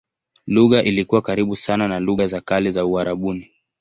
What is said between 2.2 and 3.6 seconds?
za kale za Uarabuni.